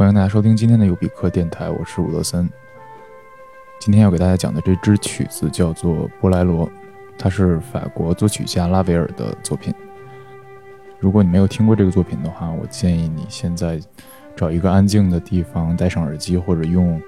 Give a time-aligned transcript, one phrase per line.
[0.00, 2.48] 欢迎大家收听今天的尤比克电台，我是伍德森。
[3.78, 6.66] 今天要给大家讲的这支曲子叫做《波莱罗》，
[7.18, 9.74] 它是法国作曲家拉维尔的作品。
[10.98, 13.78] 如果你没有听过这个作品的话，我建议你现在
[14.34, 16.98] 找一个安静的地方，戴上耳机，或者用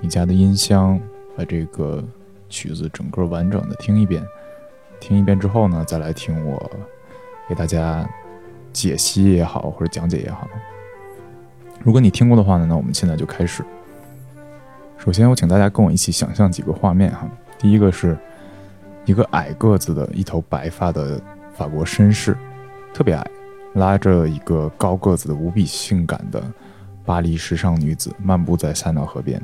[0.00, 0.96] 你家的音箱，
[1.36, 2.00] 把这个
[2.48, 4.24] 曲子整个完整的听一遍。
[5.00, 6.70] 听一遍之后呢，再来听我
[7.48, 8.08] 给大家
[8.72, 10.48] 解析也好，或者讲解也好。
[11.80, 13.64] 如果你听过的话呢，那我们现在就开始。
[14.98, 17.28] 首先，我请大家跟我一起想象几个画面哈。
[17.56, 18.18] 第一个是
[19.04, 21.20] 一个矮个子的、一头白发的
[21.54, 22.36] 法国绅士，
[22.92, 23.30] 特别矮，
[23.74, 26.42] 拉着一个高个子的、无比性感的
[27.04, 29.40] 巴黎时尚女子漫步在塞纳河边。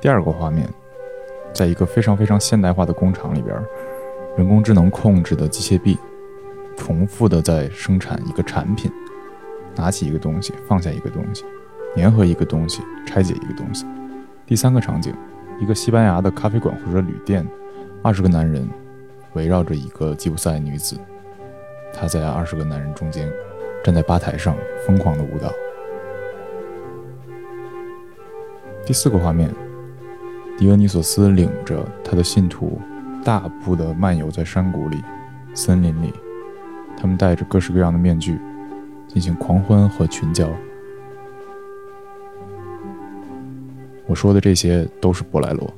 [0.00, 0.66] 第二个画面，
[1.52, 3.54] 在一个非常非常现代化的工厂里边，
[4.38, 5.98] 人工智能控制的机械臂
[6.76, 8.90] 重复的在生产一个产品。
[9.76, 11.44] 拿起一个东西，放下一个东西，
[11.96, 13.86] 粘合一个东西，拆解一个东西。
[14.46, 15.14] 第三个场景，
[15.60, 17.46] 一个西班牙的咖啡馆或者旅店，
[18.02, 18.68] 二十个男人
[19.34, 20.98] 围绕着一个吉普赛女子，
[21.94, 23.30] 她在二十个男人中间，
[23.84, 25.52] 站在吧台上疯狂的舞蹈。
[28.84, 29.48] 第四个画面，
[30.58, 32.80] 狄俄尼索斯领着他的信徒，
[33.24, 35.00] 大步的漫游在山谷里、
[35.54, 36.12] 森林里，
[36.96, 38.40] 他们戴着各式各样的面具。
[39.12, 40.48] 进行狂欢和群交。
[44.06, 45.68] 我说的这些都是波莱罗。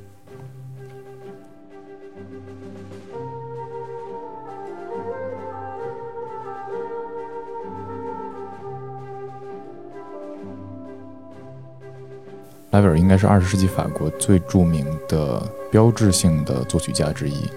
[12.69, 17.47] 莱维尔应该是二十世纪法国最著名的标志性的作曲家之一。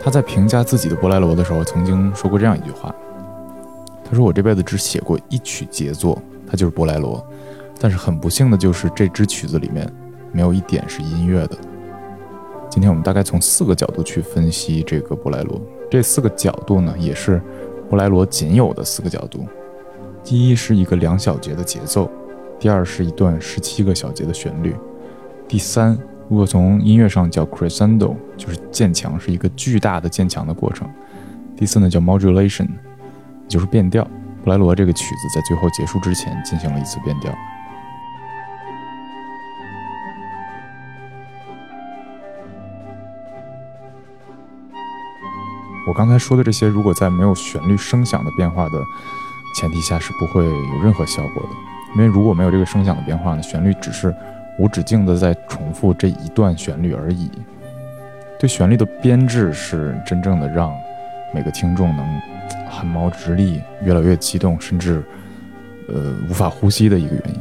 [0.00, 2.94] 他在评价自己的波莱罗的时候，曾经说过这样一句话。
[4.10, 7.18] 他说：“我这辈子只写过一曲杰作，它就是《波莱罗》。
[7.78, 9.88] 但是很不幸的就是，这支曲子里面
[10.32, 11.56] 没有一点是音乐的。
[12.68, 15.56] 今天我们大概从四个角度去分析这个《波莱罗》。
[15.88, 17.36] 这四个角度呢，也是
[17.88, 19.46] 《波莱罗》仅有的四个角度。
[20.24, 22.10] 第一是一个两小节的节奏，
[22.58, 24.74] 第二是一段十七个小节的旋律，
[25.46, 25.96] 第三，
[26.28, 30.90] 如果从音乐上叫 crescendo，就是渐强，是一个巨大的渐强的过程。
[31.56, 32.66] 第四呢叫 modulation。”
[33.50, 34.04] 就是变调，
[34.44, 37.34] 布莱罗这个曲子在最后结束之前进行了一次变调。
[45.88, 48.80] 我刚才说的这些，如果在没有旋律声响的变化的
[49.56, 51.48] 前提下，是不会有任何效果的。
[51.96, 54.14] 因为如果没有这个声响的变化呢，旋律只是
[54.60, 57.28] 无止境的在重复这一段旋律而已。
[58.38, 60.72] 对旋律的编制是真正的让
[61.34, 62.20] 每个听众能。
[62.72, 65.02] 汗毛直立，越来越激动，甚至，
[65.88, 67.40] 呃，无法呼吸的一个原因。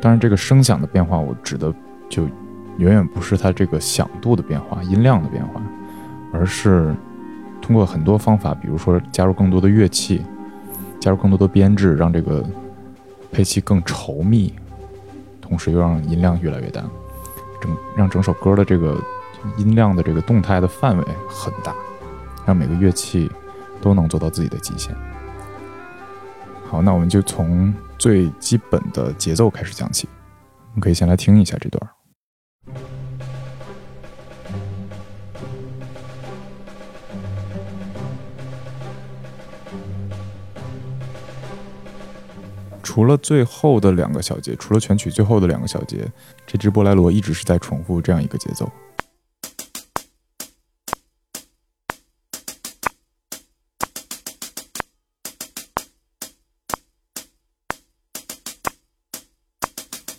[0.00, 1.72] 当然，这个声响的变化，我指的
[2.10, 2.24] 就
[2.78, 5.62] 远远不是它这个响度的变化、音量的变化，
[6.32, 6.92] 而是
[7.62, 10.20] 通过很多方法，比如说加入更多的乐器，
[10.98, 12.44] 加入更多的编制，让这个
[13.30, 14.52] 配器更稠密，
[15.40, 16.82] 同时又让音量越来越大，
[17.62, 19.00] 整让整首歌的这个
[19.56, 21.72] 音量的这个动态的范围很大，
[22.48, 23.30] 让每个乐器。
[23.80, 24.92] 都能做到自己的极限。
[26.66, 30.08] 好，那我们就从最基本的节奏开始讲起。
[30.70, 31.88] 我们可以先来听一下这段。
[42.82, 46.10] 除了最后的两个小节，除了全曲最后的两个小节，
[46.44, 48.68] 这支波莱罗一直是在重复这样一个节奏。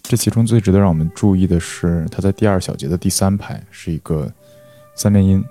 [0.09, 4.33] 这其中最值得让我们注意的是，它在第二小节的第三拍是一个
[4.95, 5.45] 三连音，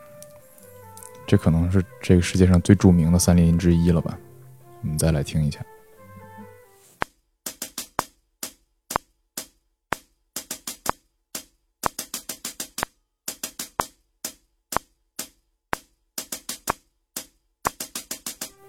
[1.29, 4.19] 这可能是这个世界上最著名的三连音之一了吧？
[4.83, 5.65] 我们再来听一下。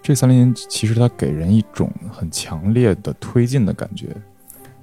[0.00, 4.14] 这三连音其实它给人一种很强烈的推进的感觉。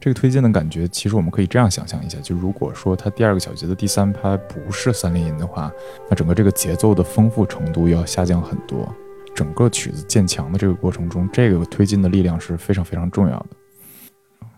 [0.07, 5.69] 这个推进的感觉，其实我们可以这样想象一下：就如果说它第二个小节的第三拍不是三连音的话，
[6.09, 8.87] 那整个这个节奏的丰富程度要下降很多。
[9.35, 13.47] 整个曲子渐强的这个过程中，这个推进的力量是非常非常重要的。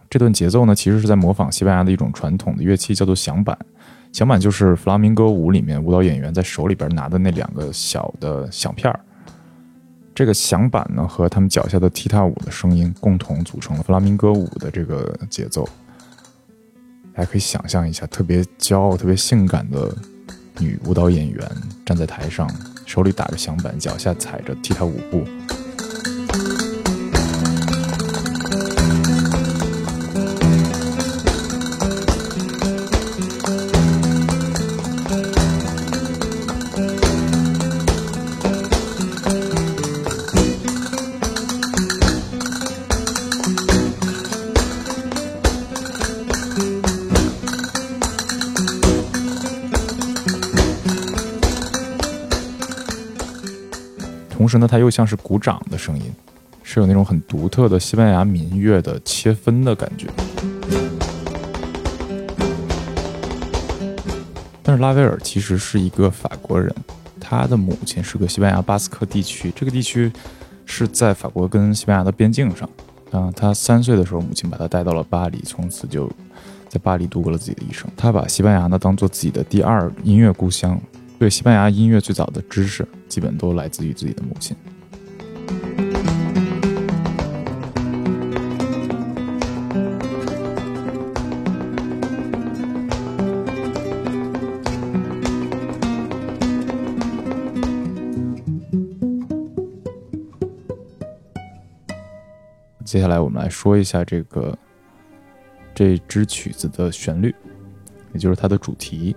[0.07, 3.57] 这段节奏呢，其实是在模仿西班牙的一种传统的乐器，叫做响板。
[4.13, 8.99] 响板就是弗拉明戈舞里面舞蹈演员在手里边拿的那两个小的响片儿。
[10.19, 15.63] 这个响板呢和他们脚下的踢踏舞的声音共同组成了弗拉明戈舞的这个节奏。
[17.13, 19.95] 大家可以想象一下，特别骄傲、特别性感的
[20.57, 21.50] 女舞蹈演员
[21.86, 22.45] 站在台上，
[22.86, 25.24] 手里打着响板，脚下踩着踢踏舞步。
[54.49, 56.11] 同时呢，它又像是鼓掌的声音，
[56.63, 60.07] 是有那种很独特的西班牙民乐的切分的感觉。
[64.63, 66.73] 但是拉威尔其实是一个法国人，
[67.19, 70.11] 他的母亲是个西班牙巴斯克地区，这个地区
[70.65, 72.67] 是在法国跟西班牙的边境上。
[73.11, 76.09] 啊，他三岁的时候，母亲把他带到了巴黎，从此就
[76.67, 77.87] 在巴黎度过了自己的一生。
[77.95, 80.81] 他把西班牙呢当做自己的第二音乐故乡。
[81.19, 84.56] 对西班牙音乐最早的知识，基本都来自于自己的母亲。
[102.86, 104.57] 接下来，我们来说一下这个
[105.75, 107.36] 这支曲子的旋律，
[108.13, 109.13] 也就是它的主题。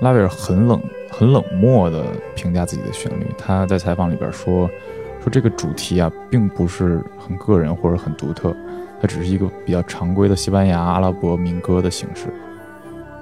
[0.00, 0.80] 拉威尔很冷、
[1.10, 2.04] 很冷漠的
[2.36, 3.26] 评价自己的旋律。
[3.36, 4.70] 他在采访里边说
[5.20, 8.54] ：“说这个主题啊，并不是很个人或者很独特，
[9.00, 12.32] 它只是一个比较常规的西班牙阿拉伯民歌的形式。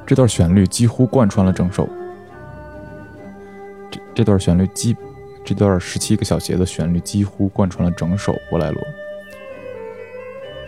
[0.05, 1.89] 这段旋律几乎贯穿了整首。
[3.91, 4.95] 这这段旋律几，
[5.43, 8.83] 这段十七个小节的旋律几乎贯穿了整首波莱罗。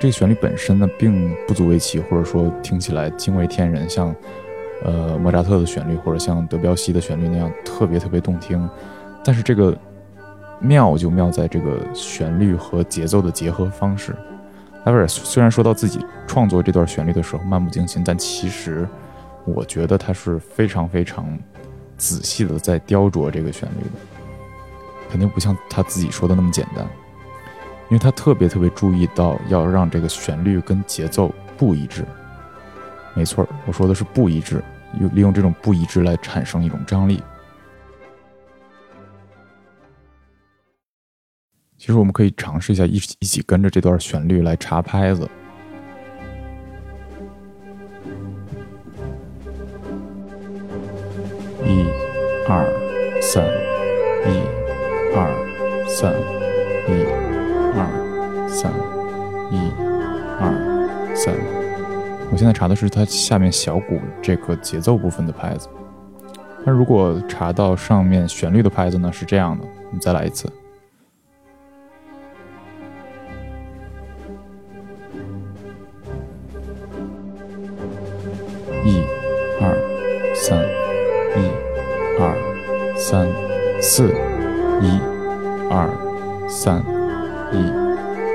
[0.00, 4.14] 这个旋律本身呢，并不足为奇，或者说听起来惊为天人，像。”
[4.84, 8.68] 呃，莫扎特的旋律或者像德彪西的旋律那样特别特别动听，
[9.24, 9.76] 但是这个
[10.60, 14.14] 妙就妙在这个旋律和节奏的结合方式。
[14.84, 18.88] 拉威尔虽然说到自己创作这段旋律的时候漫不经心，但其实
[19.44, 21.38] 我觉得他是非常非常
[21.96, 24.00] 仔细的在雕琢这个旋律的，
[25.10, 26.86] 肯定不像他自己说的那么简单，
[27.88, 32.04] 因为他特别特别注意到要让这个旋律跟节奏不一致。
[33.18, 34.62] 没错，我说的是不一致，
[35.00, 37.20] 用利用这种不一致来产生一种张力。
[41.76, 45.28] 其实我们可以尝试一下，一一起跟着这段旋律来查拍子。
[51.64, 51.84] 一、
[52.48, 52.64] 二、
[53.20, 53.44] 三，
[54.30, 54.38] 一、
[55.16, 55.28] 二、
[55.88, 56.14] 三，
[62.38, 65.68] 现在查的是它下面小鼓这个节奏部分的拍子，
[66.64, 69.12] 那如果查到上面旋律的拍子呢？
[69.12, 70.48] 是这样的，我们再来一次。
[78.84, 79.02] 一、
[79.60, 79.76] 二、
[80.36, 80.62] 三，
[81.34, 81.50] 一、
[82.20, 83.26] 二、三、
[83.82, 84.14] 四，
[84.80, 85.00] 一、
[85.68, 85.90] 二、
[86.48, 86.78] 三，
[87.52, 87.68] 一、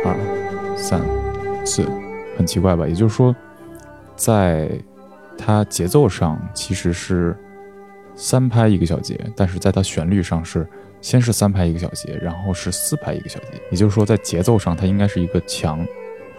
[0.04, 1.00] 二、三、
[1.66, 1.88] 四，
[2.38, 2.86] 很奇怪吧？
[2.86, 3.34] 也就是说。
[4.24, 4.70] 在
[5.38, 7.36] 它节奏上其实是
[8.16, 10.66] 三拍一个小节，但是在它旋律上是
[11.02, 13.48] 先是三拍一个小节，然后是四拍一个小节。
[13.70, 15.86] 也就是说，在节奏上它应该是一个强、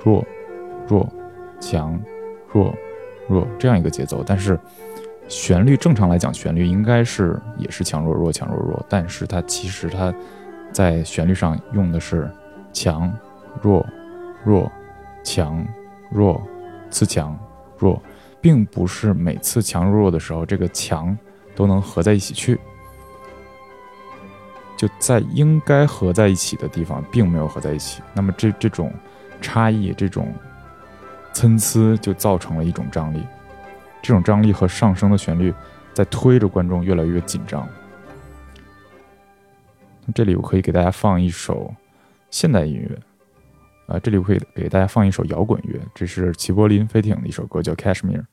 [0.03, 0.25] 弱、
[0.89, 1.07] 弱、
[1.61, 2.01] 强、
[2.51, 2.75] 弱、
[3.29, 4.25] 弱这样一个节奏。
[4.27, 4.59] 但是
[5.29, 10.15] 旋律正常来讲，旋律应该是也是强弱弱强弱弱，但是它其实它
[10.73, 12.31] 在旋律上用的是
[12.73, 13.15] 强、
[13.61, 13.87] 弱、
[14.43, 14.73] 弱、
[15.23, 15.67] 强、
[16.11, 16.41] 弱、
[16.89, 17.39] 次强。
[17.79, 18.03] 弱，
[18.41, 21.17] 并不是每次强弱弱的时候，这个强
[21.55, 22.59] 都能合在一起去。
[24.77, 28.03] 就在应该合在一起的地方，并没有合在一起。
[28.13, 28.93] 那么这这种
[29.41, 30.35] 差异，这种
[31.33, 33.25] 参差，就造成了一种张力。
[34.03, 35.55] 这种张力和上升的旋律，
[35.95, 37.67] 在推着观众越来越紧张。
[40.15, 41.73] 这里我可以给大家放一首
[42.31, 42.99] 现代音乐。
[43.87, 48.25] 啊，这里我可以给大家放一首摇滚乐，这是齐柏林飞艇的一首歌，叫《Cashmere》。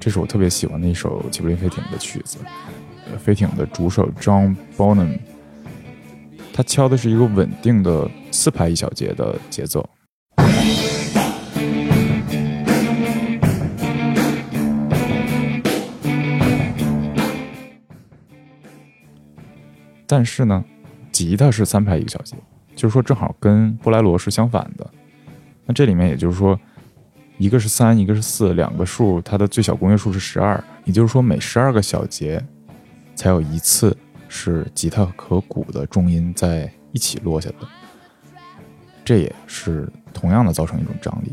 [0.00, 2.38] 这是我特别喜欢的一首吉卜林飞艇的曲子。
[3.18, 5.18] 飞艇的主手 John Bonham，
[6.54, 9.86] 他敲的是一个稳定的四拍一小节的节奏。
[20.06, 20.64] 但是呢，
[21.12, 22.34] 吉他是三拍一小节，
[22.74, 24.90] 就是说正好跟布莱罗是相反的。
[25.66, 26.58] 那这里面也就是说，
[27.40, 32.38] 一个是三，一个是四，两个数它的最小公约数是十二，也就是说每十二个小节
[33.14, 33.96] 才有一次
[34.28, 37.66] 是吉他和鼓的重音在一起落下的。
[39.02, 41.32] 这也是同样的造成一种张力，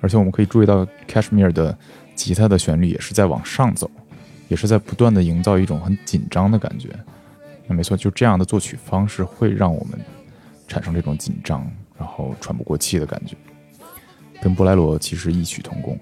[0.00, 1.76] 而且我们可以注意到 Cashmere 的
[2.14, 3.90] 吉他的旋律也是在往上走，
[4.48, 6.88] 也是在不断的营造一种很紧张的感觉。
[7.66, 10.00] 那没错，就这样的作曲方式会让我们
[10.66, 13.36] 产生这种紧张，然后喘不过气的感觉，
[14.42, 15.96] 跟布莱罗其实异曲同工。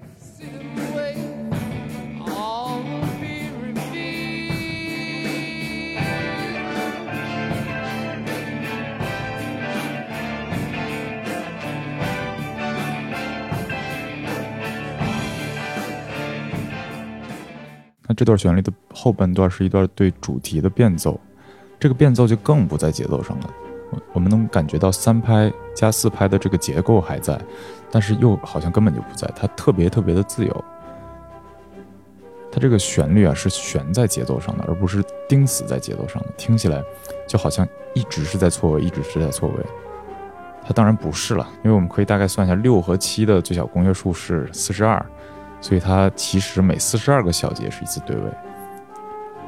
[18.07, 21.17] 那这段旋律的后半段是一段对主题的变奏。
[21.79, 23.49] 这个变奏就更不在节奏上了，
[24.13, 27.39] 我们能感觉到三拍加四拍的这个结构还在，
[27.91, 30.63] 但是又好像根本就不在，它特别特别的自由。
[32.51, 36.83] 它这个旋律啊是悬在节奏上的，而不是钉死在节奏上的，听起来
[37.27, 39.55] 就好像一直是在错位，一直是在错位。
[40.63, 45.03] 它当然不是了，因为我们可以大概算一下，六和七的最小公约数是四十二，
[45.59, 48.23] 所以它其实每四十二个小节是一次对位。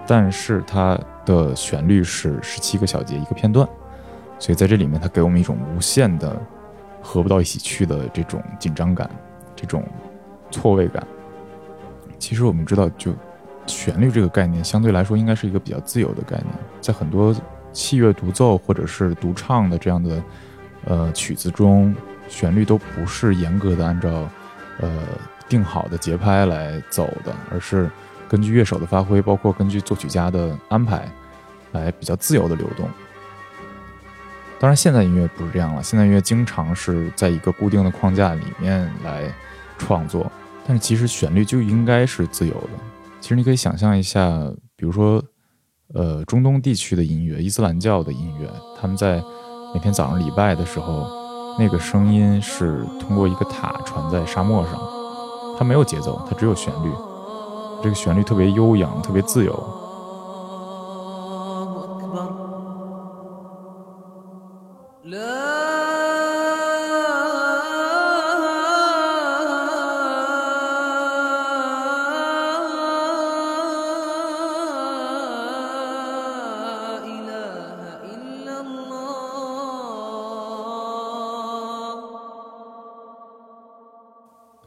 [0.08, 3.68] 但是它的旋律是十七个小节一个片段，
[4.40, 6.42] 所以在这里面它给我们一种无限的
[7.04, 9.08] 合不到一起去的这种紧张感，
[9.56, 9.86] 这种
[10.50, 11.06] 错位感。
[12.18, 13.14] 其实我们知道，就
[13.68, 16.50] 旋律这个概念相对来说应该是一个比较自由的概念，
[16.82, 17.36] 在很多
[17.72, 20.24] 器乐独奏或者是独唱的这样的
[20.86, 21.94] 呃曲子中，
[22.28, 24.28] 旋律都不是严格的按照
[24.80, 24.90] 呃
[25.48, 27.88] 定好的节拍来走的，而是。
[28.30, 31.08] 根据乐手的发挥，包括根据作曲家的安排，
[31.72, 32.90] 来比较自由的流动。
[34.64, 39.24] 当然，现在音乐不是这样了，现在音乐经常是在一个固定的框架里面来
[39.78, 40.32] 创作。
[40.66, 42.70] 但是，其实旋律就应该是自由的。
[43.20, 44.32] 其实，你可以想象一下，
[44.78, 45.22] 比如说，
[45.94, 49.22] 呃，中东地区的音乐，伊斯兰教的音乐，他们在
[49.74, 51.10] 每天早上礼拜的时候，
[51.60, 54.80] 那个声音是通过一个塔传在沙漠上，
[55.60, 56.90] 它没有节奏，它只有旋律。
[57.84, 59.83] 这个旋律特别悠扬，特别自由。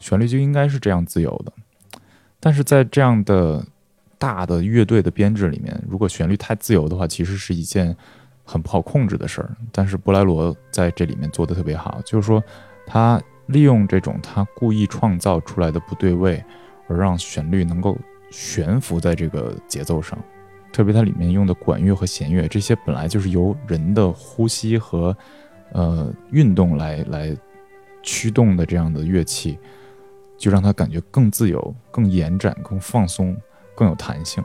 [0.06, 1.52] 旋律就应该是这样自由的。
[2.38, 3.66] 但是在这样的
[4.18, 7.96] 大的乐队的编制里面，如果旋律太自由的话，其实是一件
[8.44, 9.50] 很不好控制的事儿。
[9.72, 12.40] 但是布莱罗在这里面做的特别好，就是说
[12.86, 16.40] 他利用这种他故意创造出来的不对位，
[16.86, 17.98] 而让旋律能够
[18.30, 20.16] 悬浮在这个节奏上。
[20.72, 25.16] 特别它里面用的管乐和弦乐，这些本来就是由人的呼吸和
[25.72, 27.36] 呃运动来来
[28.04, 29.58] 驱动的这样的乐器。
[30.36, 33.36] 就让他感觉更自由、更延展、更放松、
[33.74, 34.42] 更有弹性。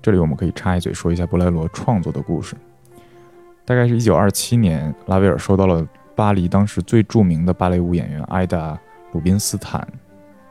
[0.00, 2.56] 这里我们可以插一嘴说一下布莱罗创作的故事。
[3.64, 8.74] 大概是一九二七年，拉威尔收到了巴黎当时最著名的芭蕾舞演员艾达·
[9.12, 9.86] 鲁宾斯坦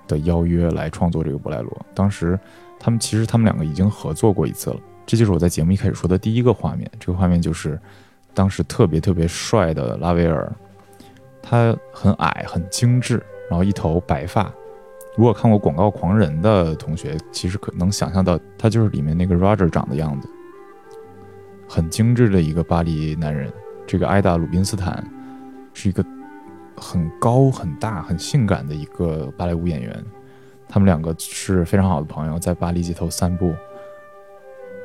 [0.08, 1.86] 的邀约来创作这个布莱罗。
[1.94, 2.40] 当时
[2.80, 4.80] 他们其实他们两个已经合作过一次了。
[5.06, 6.90] 这就是我在节目一开始说的第一个画面。
[6.98, 7.78] 这个画面就是
[8.34, 10.50] 当时特别特别帅的拉威尔。
[11.42, 14.52] 他很矮，很精致，然后一头白发。
[15.18, 20.30] 如果看过《广告狂人》的同学，其实可能想象到他就是里面那个 Roger 长的样子，
[21.68, 23.52] 很精致的一个巴黎男人。
[23.86, 25.06] 这个艾达·鲁宾斯坦
[25.74, 26.06] 是一个
[26.78, 30.02] 很高、很大、很性感的一个芭蕾舞演员。
[30.70, 33.54] 他们两个是非常好的朋友，在巴黎街头散步，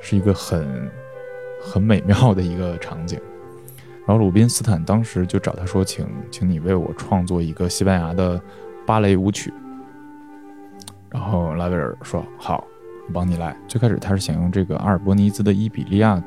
[0.01, 0.91] 是一个很
[1.63, 3.21] 很美妙的一个场景。
[4.07, 8.41] 然后鲁宾斯坦当时就找他说：“请，请你为我创作一个西班牙的
[8.87, 9.53] 芭蕾舞曲。”
[11.11, 12.65] 然后拉威尔说：“好，
[13.09, 16.23] 我帮你来。”最开始他是想用这个阿尔伯尼兹的伊比利亚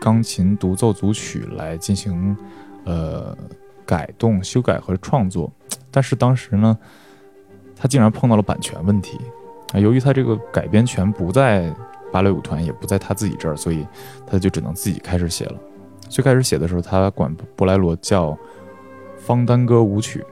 [0.00, 2.34] 钢琴独奏组曲来进行
[2.84, 3.36] 呃
[3.84, 5.52] 改动、修改和创作，
[5.90, 6.78] 但是当时呢，
[7.76, 9.20] 他竟然碰到了版权问题
[9.74, 9.78] 啊！
[9.78, 11.70] 由于他这个改编权不在
[12.10, 13.86] 芭蕾舞团，也不在他自己这儿，所以
[14.26, 15.58] 他就只能自己开始写了。
[16.08, 18.36] 最开始写的时候，他管布莱罗叫
[19.16, 20.24] 方丹歌舞曲，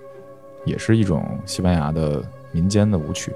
[0.65, 3.33] 也是一种西班牙的民间的舞曲。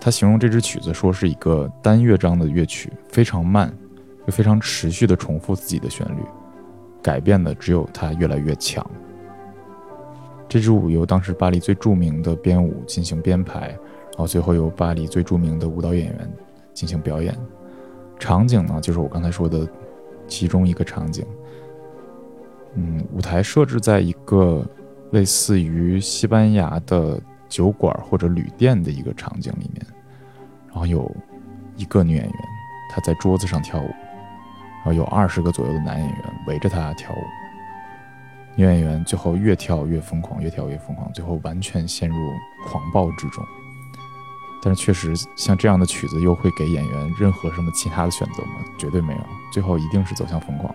[0.00, 3.72] 他形容这支曲子说是一个单乐章的乐曲，非常慢，
[4.26, 6.20] 又非常持续的重复自己的旋律，
[7.02, 8.84] 改变的只有它越来越强。
[10.46, 16.32] 这支舞由当时巴黎最著名的编舞进行编排，然后最后由巴黎最著名的舞蹈演员
[16.74, 17.34] 进行表演。
[18.18, 19.68] 场景呢，就是我刚才说的
[20.26, 21.26] 其中一个场景。
[22.74, 24.64] 嗯，舞台设置在一个
[25.12, 29.86] 类似于西班牙的酒馆或者旅店的一个场景里面，
[30.68, 31.08] 然后有
[31.76, 32.34] 一个女演员，
[32.90, 36.18] 她在桌子上跳舞，然后有二十个左右的男演员
[36.48, 37.18] 围着她跳舞。
[38.56, 42.16] 女演员最后越跳越疯狂，越跳越疯狂，最后完全陷入
[42.66, 43.44] 狂暴之中。
[44.64, 48.64] 但是确实，像这样的曲子又会给演员任何什么其他的选择吗？
[48.78, 49.20] 绝对没有，
[49.52, 50.74] 最后一定是走向疯狂。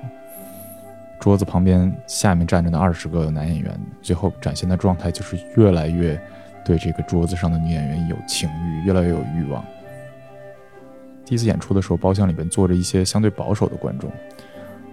[1.20, 6.22] 桌子旁边下面站着的二十个男演员，最后展现的状态就是越来越
[6.64, 9.66] 对这个桌子上的女演员有情欲，越来越有欲望。
[11.26, 14.12] 第一次演出的时候，包厢里边坐着一些相对保守的观众，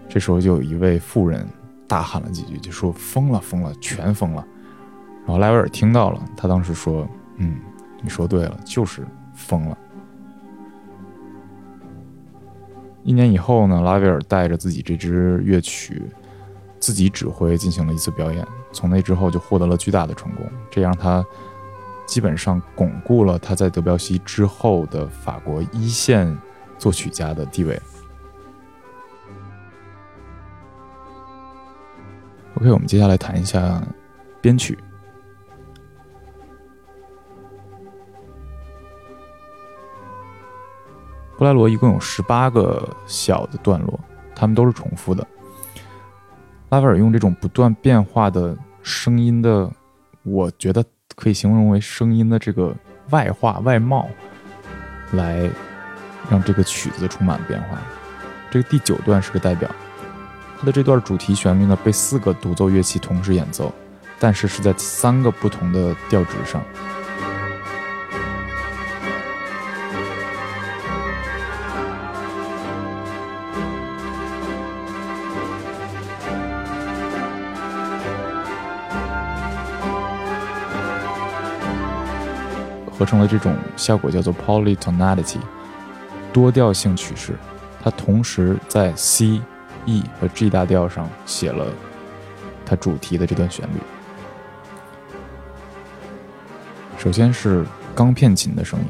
[0.09, 1.47] 这时候就有一位妇人
[1.87, 4.43] 大喊了几句，就说：“疯了，疯了，全疯了。”
[5.27, 7.57] 然后莱维尔听到了，他当时说：“嗯。”
[8.03, 9.77] 你说对了，就是疯了。
[13.03, 16.03] 一年以后呢，拉威尔带着自己这支乐曲，
[16.81, 18.47] 自己指挥进行了一次表演。
[18.73, 21.25] 从那之后就获得了巨大的成功，这让他
[22.05, 26.37] 基本上巩固了他在德彪西之后的法国一线
[26.79, 27.81] 作曲家的地位。
[32.57, 33.83] OK，我们接下来谈一下
[34.41, 34.77] 编曲。
[41.39, 44.01] 布莱罗一共有十八个小的段落，
[44.35, 45.27] 它们都是重复的。
[46.71, 49.71] 拉斐尔用这种不断变化的声音的，
[50.23, 52.75] 我觉得可以形容为声音的这个
[53.11, 54.09] 外化外貌，
[55.13, 55.49] 来
[56.31, 57.79] 让这个曲子充满变化。
[58.51, 59.71] 这个第九段是个代表，
[60.59, 63.73] 它的这段主题旋律呢被四个独奏乐器同时演奏，
[64.19, 66.63] 但是是在三个不同的调值上。
[82.99, 85.39] 合成了这种效果叫做 polytonality，
[86.33, 87.35] 多调性曲式。
[87.83, 89.41] 它同时在 C、
[89.85, 91.67] E 和 G 大调上写了
[92.65, 93.79] 它主题的这段旋律。
[96.99, 98.87] 首先是钢片琴的声音，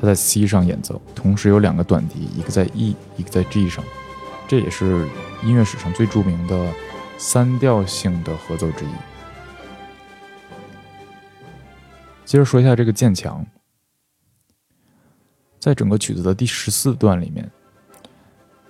[0.00, 3.84] 它在 C 上演奏，同时有两个短笛，一个在 E，一个在 G 上。
[4.48, 5.06] 这也是
[5.42, 6.68] 音乐史上最著名的
[7.18, 8.88] 三调性的合奏之一。
[12.32, 13.44] 接着说一下这个渐强，
[15.60, 17.50] 在整个曲子的第十四段里面，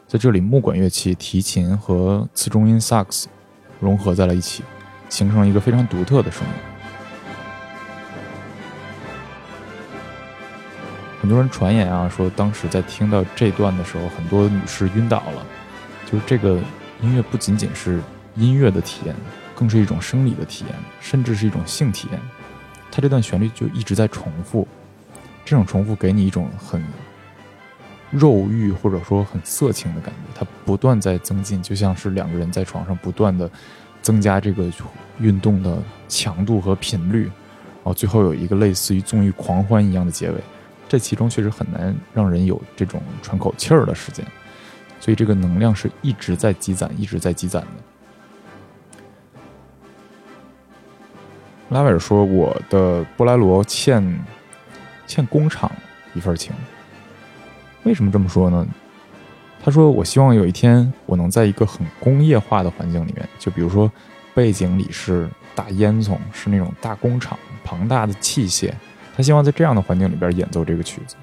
[0.09, 3.29] 在这里木管乐器、提琴和次中音萨克斯
[3.79, 4.65] 融合在了一起，
[5.09, 6.53] 形成了一个非常独特的声音。
[11.21, 15.47] 很多人传言啊，说当时在听到这段的时候，很多女士晕倒了。
[16.11, 16.61] 就是这个
[17.01, 18.03] 音乐不仅仅是
[18.35, 19.15] 音乐的体验，
[19.55, 22.21] 更是一种生理的体验，甚至是一种性体验。
[22.93, 24.69] 它这段旋律就一直在重复，
[25.47, 26.85] 这种重复给你一种很
[28.11, 33.51] 肉欲或者说很色情的感觉，它不断在增进，就像是两个人在床上不断的
[34.03, 34.71] 增加这个
[35.19, 40.37] 运动的强度和频率，然后最后有一个类似于纵欲狂欢一样的结尾。
[40.87, 44.23] 这其中确实很难让人有这种喘口气儿的时间，
[45.01, 47.92] 所以这个能量是一直在积攒，一直在积攒的。
[51.73, 54.25] 拉威尔说：“我的波莱罗欠
[55.07, 55.71] 欠工厂
[56.15, 56.53] 一份情。
[57.85, 58.67] 为什么这么说呢？
[59.65, 63.91] 他说：‘我希望有一天我能在一个很工业化的环境里面，就比如说
[64.35, 68.73] 背景里是大烟囱，是那种大工厂、庞大的器械。
[69.17, 71.17] 他希望在这样的环境里边演奏这个曲子。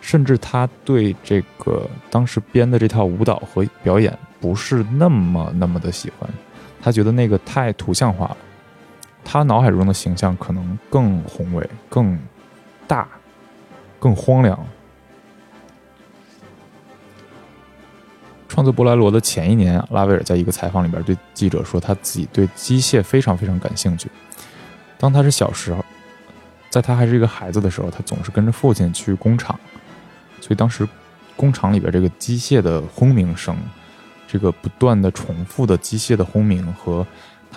[0.00, 6.30] 甚至他对这个当时编的这套舞蹈和表演不是那么那么的喜欢，
[6.80, 8.36] 他觉得那个太图像化了。’
[9.28, 12.16] 他脑海中的形象可能更宏伟、更
[12.86, 13.08] 大、
[13.98, 14.56] 更荒凉。
[18.46, 24.08] 创作波莱罗的前一年，拉威尔在一个采访里边对记者说，他自己对机械非常非常感兴趣。
[24.96, 25.84] 当他是小时候，
[26.70, 29.58] 在他还是一个孩子的时候，他总是跟着父亲去工厂，
[30.40, 30.88] 所以当时
[31.34, 33.58] 工厂里边这个机械的轰鸣声，
[34.28, 37.04] 这个不断的重复的机械的轰鸣和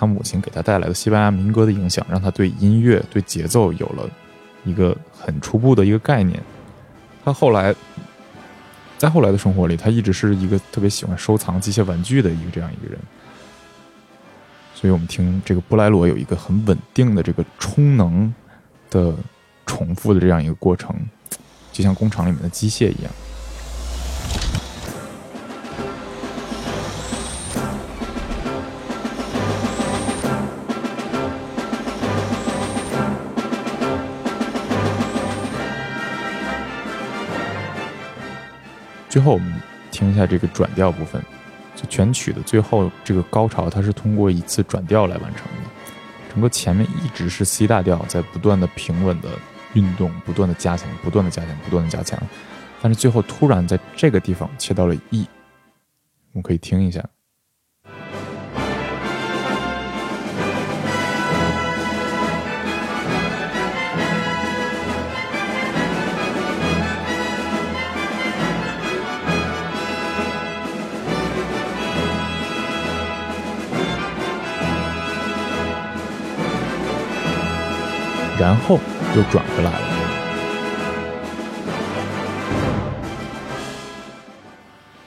[0.00, 4.08] 他母亲给他带来的西班牙民歌的影响，让他对音乐、对节奏有了
[4.64, 6.42] 一个很初步的一个概念。
[7.22, 7.74] 他后来。
[9.00, 13.00] 在后来的生活里，他一直是一个特别喜欢收藏机械玩具的一个这样一个人，
[14.74, 18.30] 所以我们听这个布莱罗有一个很稳定的这个充能
[18.90, 19.14] 的
[19.64, 20.94] 重复的这样一个过程，
[21.72, 23.10] 就像工厂里面的机械一样。
[39.10, 39.52] 最后我们
[39.90, 41.20] 听一下这个转调部分，
[41.74, 45.70] 就全曲的最后这个高潮，它是通过一次转调来完成的。
[46.32, 49.28] 整个前面一直是 C 大调在不断的平稳的
[49.72, 52.16] 运动，不断的加强，不断的加强，不断的加强，
[52.80, 55.26] 但是最后突然在这个地方切到了 E，
[56.32, 57.04] 我们可以听一下。
[78.40, 78.78] 然后
[79.14, 79.86] 又转回来了。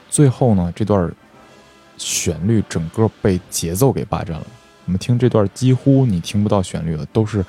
[0.08, 1.12] 最后呢，这段
[1.96, 4.46] 旋律整个被节奏给霸占了。
[4.86, 7.44] 我们听这段，几乎你听不到旋律了，都是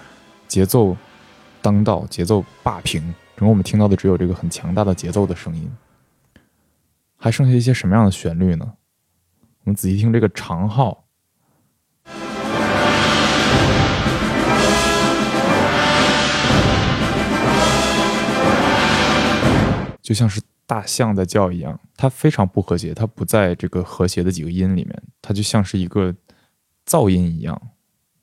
[0.47, 0.97] 节奏
[1.61, 3.13] 当道，节奏霸屏。
[3.37, 5.71] 整个我们听到的只有这个很强大的节奏的声音。
[7.15, 8.73] 还剩下一些什么样的旋律呢？
[9.65, 11.04] 我们仔细听这个长号。
[20.05, 26.13] 就像是大象在叫一样，它非常不和谐，它不在这个和谐的几个音里面，它就像是一个
[26.85, 27.59] 噪音一样，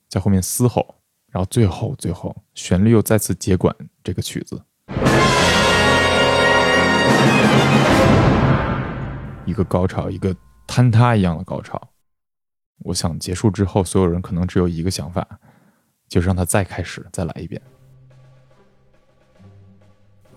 [0.07, 0.95] 在后面嘶吼，
[1.29, 4.63] 然后最后最后旋律又再次接管这个曲子，
[9.43, 10.33] 一个高潮，一个
[10.65, 11.89] 坍塌一样的高潮。
[12.77, 15.27] 我想结束之后，所有人可能只有一个想法，
[16.07, 17.61] 就是让它再开始，再来一遍。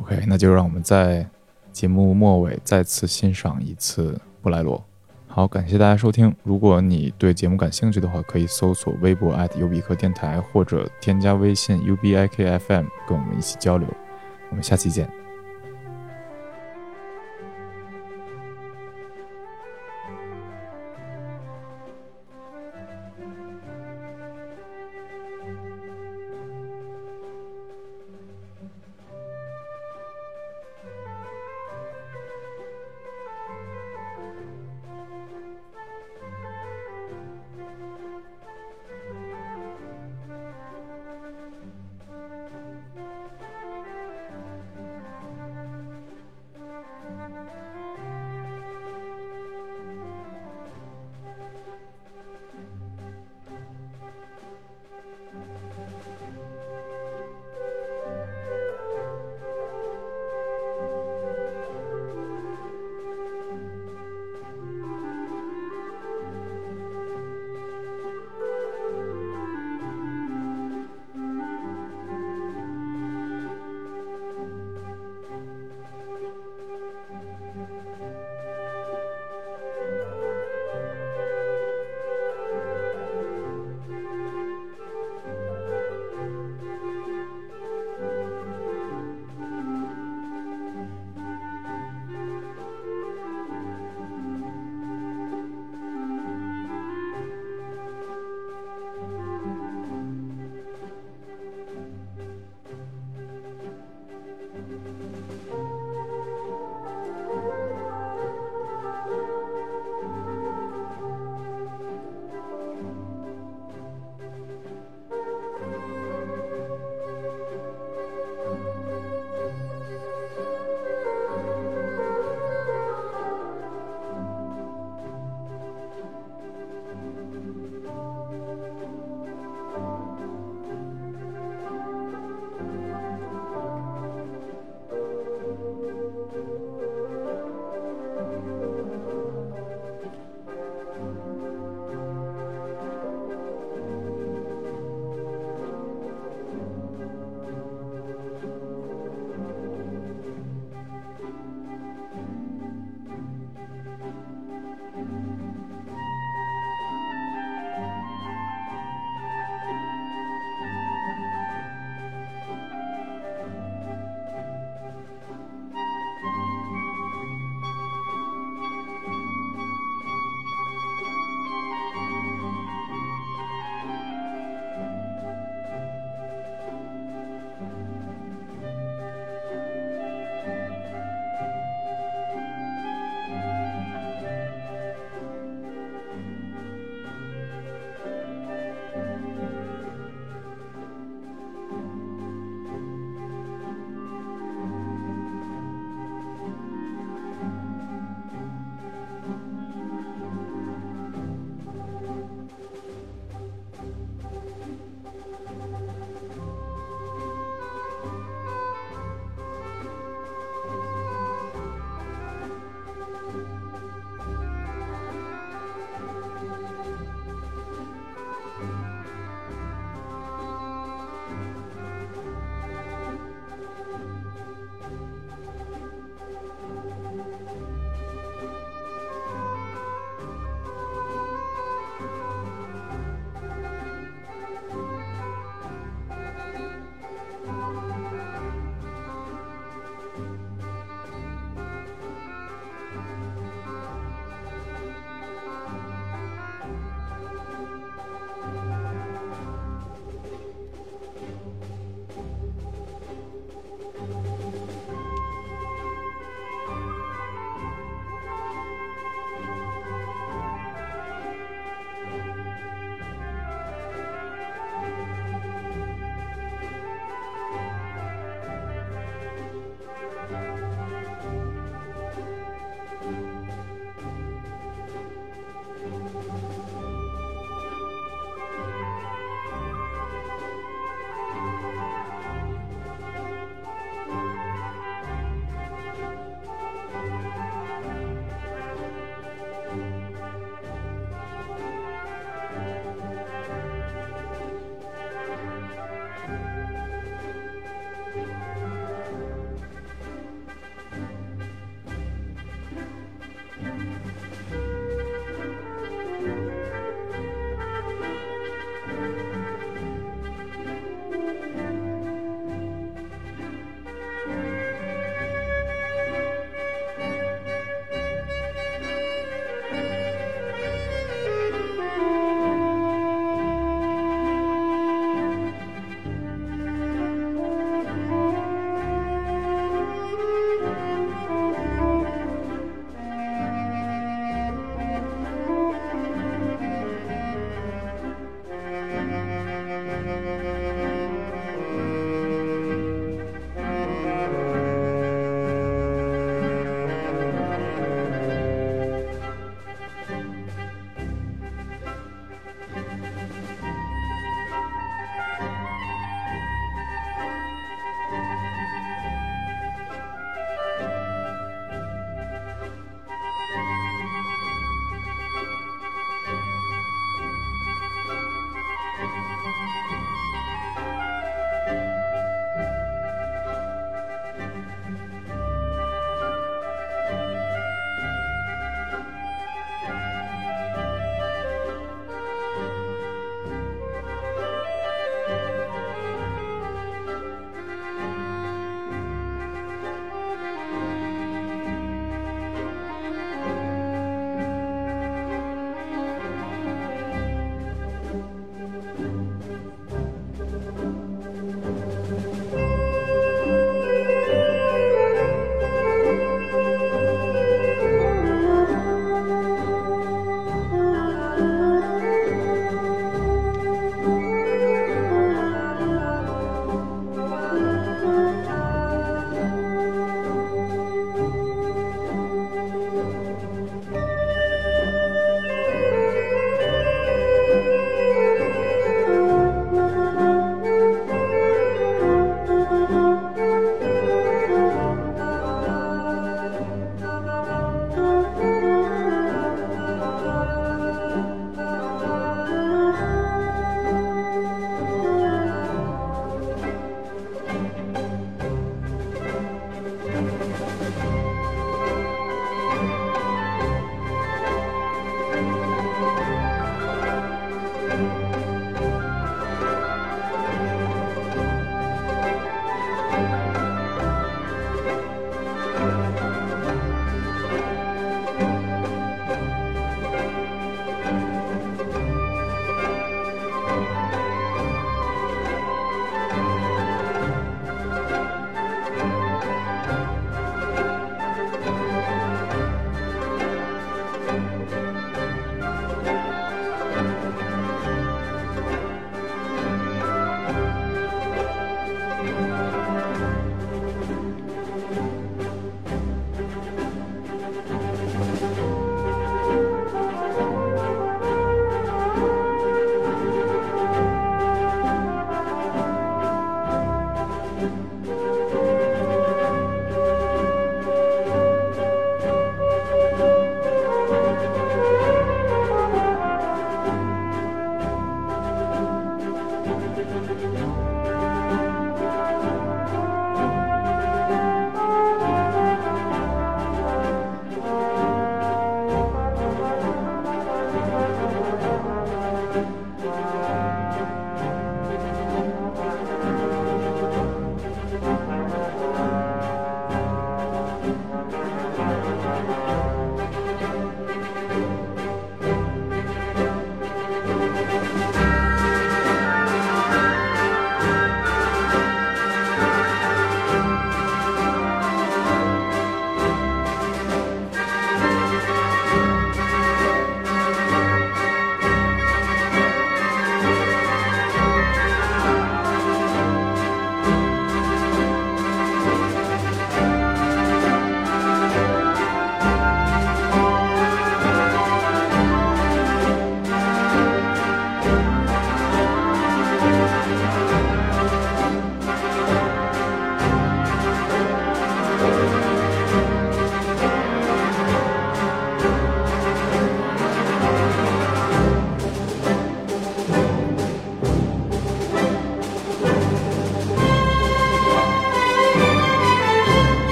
[0.00, 1.24] OK，那就让我们在。
[1.76, 4.82] 节目末尾再次欣赏一次布莱罗。
[5.26, 6.34] 好，感谢大家收听。
[6.42, 13.86] 如果你对节目感兴趣的话，可以搜索微博优比克电台，或者添加微信 UBIKFM，跟我们一起交流。
[14.48, 15.25] 我们下期见。